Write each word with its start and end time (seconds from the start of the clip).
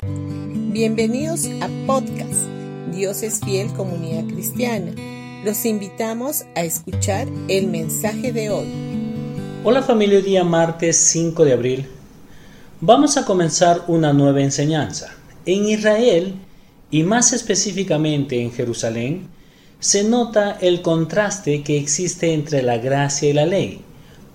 Bienvenidos 0.00 1.46
a 1.60 1.68
podcast 1.84 2.46
Dios 2.94 3.24
es 3.24 3.40
fiel 3.40 3.66
comunidad 3.72 4.32
cristiana. 4.32 4.92
Los 5.44 5.64
invitamos 5.64 6.44
a 6.54 6.62
escuchar 6.62 7.26
el 7.48 7.66
mensaje 7.66 8.32
de 8.32 8.48
hoy. 8.48 8.68
Hola 9.64 9.82
familia, 9.82 10.20
día 10.20 10.44
martes 10.44 10.96
5 10.98 11.44
de 11.44 11.52
abril. 11.52 11.86
Vamos 12.80 13.16
a 13.16 13.24
comenzar 13.24 13.82
una 13.88 14.12
nueva 14.12 14.40
enseñanza. 14.40 15.12
En 15.44 15.64
Israel, 15.66 16.34
y 16.92 17.02
más 17.02 17.32
específicamente 17.32 18.40
en 18.40 18.52
Jerusalén, 18.52 19.26
se 19.80 20.04
nota 20.04 20.58
el 20.60 20.80
contraste 20.80 21.64
que 21.64 21.76
existe 21.76 22.34
entre 22.34 22.62
la 22.62 22.78
gracia 22.78 23.30
y 23.30 23.32
la 23.32 23.46
ley. 23.46 23.80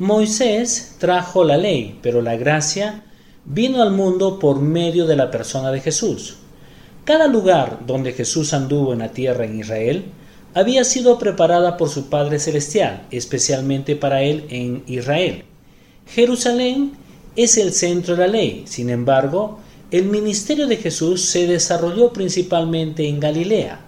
Moisés 0.00 0.96
trajo 0.98 1.44
la 1.44 1.56
ley, 1.56 2.00
pero 2.02 2.20
la 2.20 2.34
gracia 2.34 3.04
vino 3.44 3.82
al 3.82 3.92
mundo 3.92 4.38
por 4.38 4.60
medio 4.60 5.06
de 5.06 5.16
la 5.16 5.30
persona 5.30 5.70
de 5.70 5.80
Jesús. 5.80 6.36
Cada 7.04 7.26
lugar 7.26 7.80
donde 7.86 8.12
Jesús 8.12 8.54
anduvo 8.54 8.92
en 8.92 9.00
la 9.00 9.12
tierra 9.12 9.44
en 9.44 9.58
Israel 9.58 10.04
había 10.54 10.84
sido 10.84 11.18
preparada 11.18 11.76
por 11.76 11.88
su 11.88 12.08
Padre 12.08 12.38
Celestial, 12.38 13.06
especialmente 13.10 13.96
para 13.96 14.22
él 14.22 14.46
en 14.50 14.84
Israel. 14.86 15.44
Jerusalén 16.06 16.92
es 17.36 17.56
el 17.56 17.72
centro 17.72 18.14
de 18.14 18.20
la 18.20 18.32
ley, 18.32 18.62
sin 18.66 18.90
embargo, 18.90 19.58
el 19.90 20.04
ministerio 20.04 20.66
de 20.66 20.76
Jesús 20.76 21.24
se 21.24 21.46
desarrolló 21.46 22.12
principalmente 22.12 23.08
en 23.08 23.20
Galilea. 23.20 23.80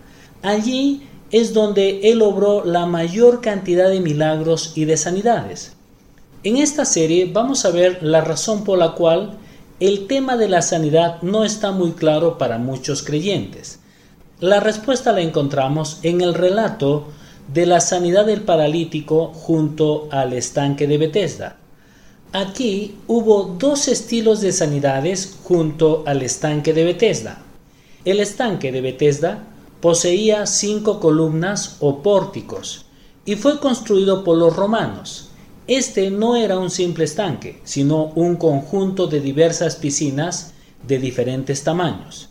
Allí 0.43 1.03
es 1.31 1.55
donde 1.55 2.01
él 2.11 2.23
obró 2.23 2.65
la 2.65 2.87
mayor 2.87 3.41
cantidad 3.41 3.89
de 3.89 4.01
milagros 4.01 4.73
y 4.75 4.85
de 4.85 4.97
sanidades. 4.97 5.73
En 6.43 6.59
esta 6.59 6.85
serie 6.85 7.31
vamos 7.33 7.65
a 7.65 7.71
ver 7.71 8.03
la 8.03 8.21
razón 8.21 8.65
por 8.65 8.79
la 8.79 8.93
cual 8.93 9.39
el 9.81 10.07
tema 10.07 10.37
de 10.37 10.49
la 10.49 10.63
sanidad 10.63 11.21
no 11.23 11.45
está 11.45 11.73
muy 11.73 11.93
claro 11.93 12.39
para 12.39 12.59
muchos 12.59 13.03
creyentes. 13.03 13.81
La 14.39 14.61
respuesta 14.61 15.13
la 15.13 15.21
encontramos 15.21 15.99
en 16.03 16.21
el 16.21 16.35
relato 16.35 17.09
de 17.53 17.67
la 17.67 17.81
sanidad 17.81 18.27
del 18.27 18.43
paralítico 18.43 19.33
junto 19.35 20.09
al 20.11 20.33
estanque 20.33 20.87
de 20.87 20.99
Bethesda. 20.99 21.57
Aquí 22.33 22.97
hubo 23.07 23.57
dos 23.59 23.89
estilos 23.89 24.41
de 24.41 24.53
sanidades 24.53 25.37
junto 25.43 26.05
al 26.07 26.23
estanque 26.23 26.73
de 26.73 26.85
Bethesda. 26.85 27.43
El 28.05 28.21
estanque 28.21 28.73
de 28.73 28.81
Bethesda 28.81 29.45
poseía 29.81 30.47
cinco 30.47 31.01
columnas 31.01 31.77
o 31.81 32.03
pórticos 32.03 32.87
y 33.25 33.37
fue 33.37 33.59
construido 33.59 34.25
por 34.25 34.37
los 34.37 34.55
romanos. 34.55 35.31
Este 35.67 36.11
no 36.11 36.37
era 36.37 36.59
un 36.59 36.69
simple 36.69 37.05
estanque, 37.05 37.59
sino 37.65 38.13
un 38.17 38.37
conjunto 38.37 39.07
de 39.07 39.21
diversas 39.21 39.77
piscinas 39.77 40.53
de 40.87 40.99
diferentes 40.99 41.65
tamaños. 41.65 42.29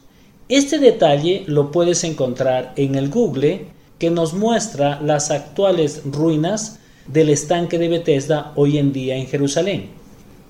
Este 0.50 0.78
detalle 0.78 1.44
lo 1.48 1.72
puedes 1.72 2.04
encontrar 2.04 2.73
en 2.76 2.94
el 2.94 3.09
Google 3.09 3.70
que 3.98 4.11
nos 4.11 4.36
muestra 4.36 5.02
las 5.02 5.31
actuales 5.31 6.04
ruinas 6.06 6.78
del 7.08 7.30
estanque 7.30 7.80
de 7.80 7.88
Bethesda 7.88 8.52
hoy 8.56 8.78
en 8.78 8.94
día 8.94 9.16
en 9.16 9.26
Jerusalén. 9.26 9.89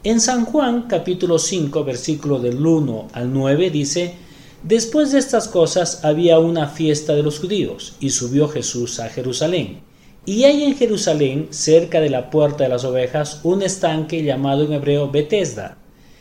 En 0.03 0.19
San 0.19 0.43
Juan 0.43 0.87
capítulo 0.89 1.39
5 1.39 1.85
versículo 1.85 2.39
del 2.39 2.65
1 2.65 3.07
al 3.13 3.31
9 3.31 3.69
dice, 3.69 4.15
Después 4.61 5.13
de 5.13 5.19
estas 5.19 5.47
cosas 5.47 6.03
había 6.03 6.37
una 6.39 6.67
fiesta 6.67 7.15
de 7.15 7.23
los 7.23 7.39
judíos 7.39 7.95
y 8.01 8.09
subió 8.09 8.49
Jesús 8.49 8.99
a 8.99 9.07
Jerusalén 9.07 9.92
y 10.25 10.45
hay 10.45 10.63
en 10.63 10.77
Jerusalén, 10.77 11.47
cerca 11.49 11.99
de 11.99 12.09
la 12.09 12.29
puerta 12.29 12.63
de 12.63 12.69
las 12.69 12.85
ovejas, 12.85 13.41
un 13.43 13.61
estanque 13.61 14.23
llamado 14.23 14.63
en 14.63 14.73
hebreo 14.73 15.11
Bethesda, 15.11 15.77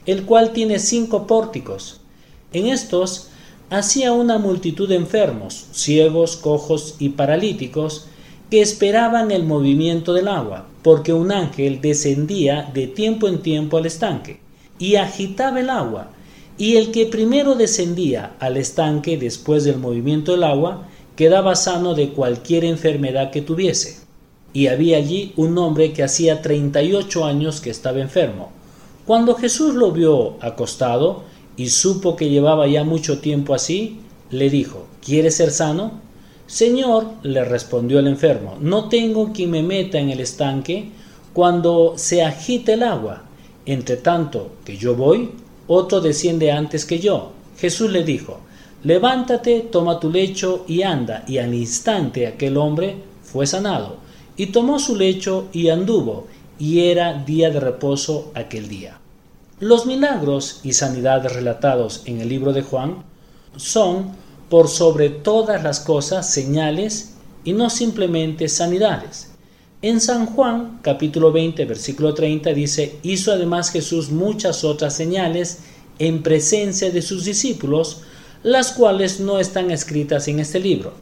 el 0.06 0.24
cual 0.24 0.52
tiene 0.52 0.80
cinco 0.80 1.26
pórticos. 1.26 2.00
En 2.52 2.66
estos 2.66 3.28
hacía 3.70 4.12
una 4.12 4.38
multitud 4.38 4.88
de 4.88 4.96
enfermos, 4.96 5.66
ciegos, 5.72 6.36
cojos 6.36 6.96
y 6.98 7.10
paralíticos, 7.10 8.06
que 8.50 8.60
esperaban 8.60 9.30
el 9.30 9.44
movimiento 9.44 10.12
del 10.12 10.28
agua, 10.28 10.66
porque 10.82 11.12
un 11.12 11.32
ángel 11.32 11.80
descendía 11.80 12.70
de 12.74 12.86
tiempo 12.88 13.28
en 13.28 13.40
tiempo 13.40 13.78
al 13.78 13.86
estanque, 13.86 14.40
y 14.78 14.96
agitaba 14.96 15.60
el 15.60 15.70
agua, 15.70 16.10
y 16.58 16.76
el 16.76 16.90
que 16.90 17.06
primero 17.06 17.54
descendía 17.54 18.34
al 18.40 18.56
estanque 18.56 19.16
después 19.16 19.64
del 19.64 19.78
movimiento 19.78 20.32
del 20.32 20.42
agua, 20.42 20.88
quedaba 21.16 21.54
sano 21.54 21.94
de 21.94 22.10
cualquier 22.10 22.64
enfermedad 22.64 23.30
que 23.30 23.42
tuviese. 23.42 23.98
Y 24.52 24.66
había 24.66 24.98
allí 24.98 25.32
un 25.36 25.56
hombre 25.58 25.92
que 25.92 26.02
hacía 26.02 26.42
treinta 26.42 26.82
y 26.82 26.92
ocho 26.92 27.24
años 27.24 27.60
que 27.60 27.70
estaba 27.70 28.00
enfermo. 28.00 28.50
Cuando 29.06 29.34
Jesús 29.34 29.74
lo 29.74 29.92
vio 29.92 30.36
acostado 30.40 31.24
y 31.56 31.70
supo 31.70 32.16
que 32.16 32.28
llevaba 32.28 32.66
ya 32.66 32.84
mucho 32.84 33.18
tiempo 33.18 33.54
así, 33.54 33.98
le 34.30 34.50
dijo, 34.50 34.86
¿Quieres 35.04 35.36
ser 35.36 35.50
sano? 35.50 36.00
Señor, 36.46 37.06
le 37.22 37.44
respondió 37.44 37.98
el 37.98 38.06
enfermo, 38.06 38.56
no 38.60 38.88
tengo 38.88 39.32
quien 39.32 39.50
me 39.50 39.62
meta 39.62 39.98
en 39.98 40.10
el 40.10 40.20
estanque 40.20 40.90
cuando 41.32 41.94
se 41.96 42.22
agite 42.22 42.74
el 42.74 42.82
agua. 42.82 43.24
Entre 43.64 43.96
tanto 43.96 44.52
que 44.64 44.76
yo 44.76 44.94
voy, 44.94 45.30
otro 45.66 46.00
desciende 46.00 46.52
antes 46.52 46.84
que 46.84 46.98
yo. 46.98 47.32
Jesús 47.58 47.90
le 47.90 48.04
dijo, 48.04 48.40
levántate, 48.84 49.60
toma 49.60 50.00
tu 50.00 50.10
lecho 50.10 50.64
y 50.68 50.82
anda. 50.82 51.24
Y 51.26 51.38
al 51.38 51.54
instante 51.54 52.26
aquel 52.26 52.56
hombre 52.56 52.96
fue 53.22 53.46
sanado. 53.46 53.96
Y 54.36 54.46
tomó 54.46 54.78
su 54.78 54.96
lecho 54.96 55.48
y 55.52 55.68
anduvo, 55.68 56.26
y 56.58 56.86
era 56.86 57.14
día 57.14 57.50
de 57.50 57.60
reposo 57.60 58.30
aquel 58.34 58.68
día. 58.68 58.98
Los 59.60 59.86
milagros 59.86 60.60
y 60.64 60.72
sanidades 60.72 61.32
relatados 61.32 62.02
en 62.06 62.20
el 62.20 62.28
libro 62.28 62.52
de 62.52 62.62
Juan 62.62 63.04
son, 63.56 64.12
por 64.48 64.68
sobre 64.68 65.08
todas 65.08 65.62
las 65.62 65.80
cosas, 65.80 66.32
señales 66.32 67.14
y 67.44 67.52
no 67.52 67.70
simplemente 67.70 68.48
sanidades. 68.48 69.30
En 69.82 70.00
San 70.00 70.26
Juan 70.26 70.78
capítulo 70.82 71.32
20 71.32 71.64
versículo 71.64 72.14
30 72.14 72.52
dice, 72.52 72.98
hizo 73.02 73.32
además 73.32 73.70
Jesús 73.70 74.10
muchas 74.10 74.62
otras 74.62 74.94
señales 74.94 75.60
en 75.98 76.22
presencia 76.22 76.90
de 76.90 77.02
sus 77.02 77.24
discípulos, 77.24 78.02
las 78.42 78.72
cuales 78.72 79.20
no 79.20 79.38
están 79.38 79.70
escritas 79.70 80.26
en 80.28 80.40
este 80.40 80.58
libro. 80.58 80.94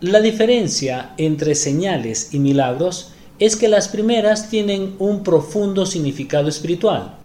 La 0.00 0.20
diferencia 0.20 1.14
entre 1.18 1.54
señales 1.54 2.32
y 2.32 2.38
milagros 2.38 3.12
es 3.38 3.56
que 3.56 3.68
las 3.68 3.88
primeras 3.88 4.48
tienen 4.48 4.96
un 4.98 5.22
profundo 5.22 5.86
significado 5.86 6.48
espiritual. 6.48 7.16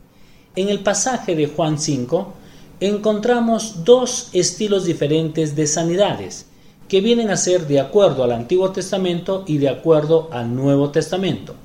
En 0.55 0.69
el 0.69 0.81
pasaje 0.81 1.35
de 1.35 1.47
Juan 1.47 1.79
5 1.79 2.33
encontramos 2.79 3.83
dos 3.83 4.29
estilos 4.33 4.85
diferentes 4.85 5.55
de 5.55 5.67
sanidades, 5.67 6.45
que 6.87 7.01
vienen 7.01 7.29
a 7.31 7.37
ser 7.37 7.67
de 7.67 7.79
acuerdo 7.79 8.23
al 8.23 8.31
Antiguo 8.31 8.71
Testamento 8.71 9.43
y 9.47 9.57
de 9.57 9.69
acuerdo 9.69 10.29
al 10.31 10.55
Nuevo 10.55 10.91
Testamento. 10.91 11.55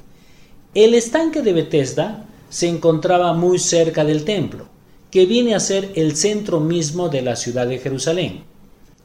El 0.75 0.95
estanque 0.95 1.43
de 1.43 1.53
Bethesda 1.53 2.25
se 2.49 2.69
encontraba 2.69 3.33
muy 3.35 3.59
cerca 3.59 4.05
del 4.05 4.25
templo, 4.25 4.67
que 5.11 5.27
viene 5.27 5.55
a 5.55 5.61
ser 5.61 5.93
el 5.97 6.17
centro 6.17 6.61
mismo 6.61 7.09
de 7.09 7.23
la 7.23 7.37
ciudad 7.37 7.67
de 7.67 7.79
Jerusalén. 7.79 8.45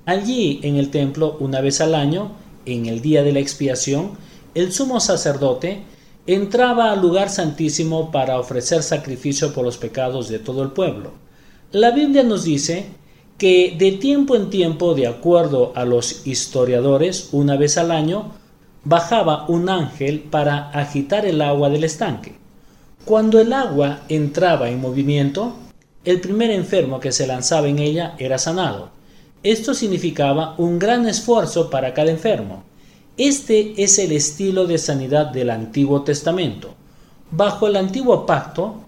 Allí 0.06 0.60
en 0.64 0.76
el 0.76 0.92
templo, 0.92 1.38
una 1.40 1.62
vez 1.62 1.82
al 1.82 1.96
año, 1.96 2.34
en 2.66 2.86
el 2.86 3.02
día 3.02 3.24
de 3.24 3.34
la 3.34 3.40
expiación, 3.40 4.12
el 4.54 4.72
sumo 4.72 5.00
sacerdote 5.00 5.82
entraba 6.28 6.92
al 6.92 7.02
lugar 7.02 7.30
santísimo 7.30 8.12
para 8.12 8.40
ofrecer 8.40 8.84
sacrificio 8.84 9.54
por 9.54 9.66
los 9.66 9.78
pecados 9.78 10.30
de 10.30 10.40
todo 10.40 10.64
el 10.64 10.72
pueblo. 10.72 11.12
La 11.72 11.92
Biblia 11.92 12.24
nos 12.24 12.44
dice 12.44 12.86
que 13.38 13.76
de 13.78 13.94
tiempo 13.94 14.36
en 14.36 14.50
tiempo, 14.50 14.94
de 14.96 15.08
acuerdo 15.08 15.74
a 15.76 15.86
los 15.86 16.26
historiadores, 16.26 17.30
una 17.32 17.58
vez 17.58 17.78
al 17.78 17.92
año, 17.92 18.32
bajaba 18.84 19.46
un 19.50 19.70
ángel 19.70 20.20
para 20.22 20.70
agitar 20.70 21.26
el 21.26 21.42
agua 21.42 21.70
del 21.70 21.84
estanque. 21.84 22.36
Cuando 23.04 23.40
el 23.40 23.52
agua 23.54 24.02
entraba 24.08 24.70
en 24.70 24.80
movimiento, 24.80 25.56
el 26.06 26.22
primer 26.22 26.52
enfermo 26.52 27.00
que 27.00 27.12
se 27.12 27.28
lanzaba 27.28 27.68
en 27.68 27.80
ella 27.80 28.16
era 28.20 28.38
sanado. 28.38 28.90
Esto 29.44 29.74
significaba 29.74 30.56
un 30.58 30.79
gran 30.79 31.08
esfuerzo 31.08 31.70
para 31.70 31.94
cada 31.94 32.12
enfermo. 32.12 32.64
Este 33.18 33.74
es 33.84 34.00
el 34.00 34.12
estilo 34.12 34.68
de 34.68 34.78
sanidad 34.78 35.28
del 35.28 35.50
Antiguo 35.50 36.03
Testamento. 36.03 36.74
Bajo 37.32 37.68
el 37.68 37.76
antiguo 37.76 38.26
pacto, 38.26 38.82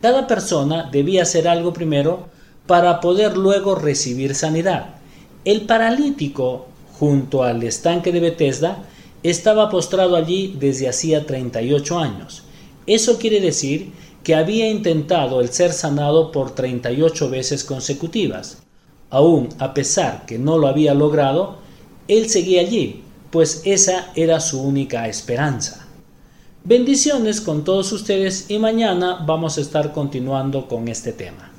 cada 0.00 0.26
persona 0.26 0.88
debía 0.90 1.22
hacer 1.22 1.48
algo 1.48 1.72
primero 1.72 2.28
para 2.66 3.00
poder 3.00 3.36
luego 3.36 3.74
recibir 3.74 4.34
sanidad. 4.34 4.96
El 5.44 5.62
paralítico, 5.62 6.66
junto 6.98 7.42
al 7.42 7.62
estanque 7.62 8.10
de 8.10 8.20
Bethesda, 8.20 8.84
estaba 9.22 9.70
postrado 9.70 10.16
allí 10.16 10.56
desde 10.58 10.88
hacía 10.88 11.26
38 11.26 11.98
años. 11.98 12.42
Eso 12.86 13.18
quiere 13.18 13.40
decir 13.40 13.92
que 14.24 14.34
había 14.34 14.68
intentado 14.68 15.40
el 15.40 15.50
ser 15.50 15.72
sanado 15.72 16.32
por 16.32 16.54
38 16.54 17.30
veces 17.30 17.62
consecutivas. 17.62 18.58
Aún 19.10 19.50
a 19.58 19.74
pesar 19.74 20.26
que 20.26 20.38
no 20.38 20.58
lo 20.58 20.66
había 20.66 20.94
logrado, 20.94 21.58
él 22.08 22.28
seguía 22.28 22.62
allí, 22.62 23.04
pues 23.30 23.62
esa 23.64 24.10
era 24.16 24.40
su 24.40 24.60
única 24.60 25.06
esperanza. 25.08 25.86
Bendiciones 26.64 27.42
con 27.42 27.62
todos 27.62 27.92
ustedes 27.92 28.50
y 28.50 28.58
mañana 28.58 29.22
vamos 29.26 29.58
a 29.58 29.60
estar 29.60 29.92
continuando 29.92 30.66
con 30.66 30.88
este 30.88 31.12
tema. 31.12 31.53